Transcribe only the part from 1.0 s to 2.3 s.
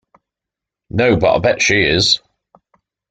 but I'll bet she is.